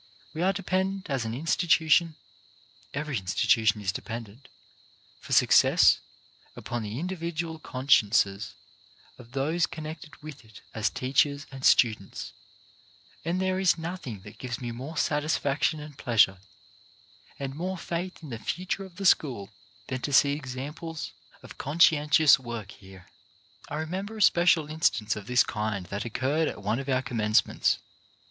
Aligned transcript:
We 0.33 0.41
are 0.41 0.51
dependent 0.51 1.11
as 1.11 1.25
an 1.25 1.35
institution— 1.35 2.15
every 3.01 3.19
institution 3.19 3.81
is 3.81 3.91
dependent— 3.91 4.47
for 5.21 5.31
success, 5.31 5.99
upon 6.55 6.81
the 6.81 6.97
individual 6.97 7.59
consciences 7.59 8.55
of 9.19 9.33
those 9.33 9.67
connected 9.67 10.15
with 10.23 10.43
it 10.43 10.61
as 10.73 10.89
teachers 10.89 11.45
and 11.51 11.63
students; 11.63 12.33
and 13.23 13.39
there 13.39 13.59
is 13.59 13.77
nothing 13.77 14.21
that 14.21 14.39
gives 14.39 14.59
me 14.59 14.71
more 14.71 14.97
satisfaction 14.97 15.79
and 15.79 15.99
pleasure, 15.99 16.39
and 17.37 17.53
more 17.53 17.77
faith 17.77 18.23
in 18.23 18.29
the 18.29 18.39
future 18.39 18.83
of 18.83 18.95
the 18.95 19.05
school, 19.05 19.51
than 19.85 20.01
to 20.01 20.11
see 20.11 20.31
examples 20.31 21.13
of 21.43 21.59
conscientious 21.59 22.39
work 22.39 22.71
here. 22.71 23.05
I 23.69 23.75
remember 23.75 24.17
a 24.17 24.21
special 24.23 24.65
instance 24.67 25.15
of 25.15 25.27
this 25.27 25.43
kind 25.43 25.85
that 25.85 26.05
occurred 26.05 26.47
at 26.47 26.63
one 26.63 26.79
of 26.79 26.89
our 26.89 27.03
Commencements. 27.03 27.77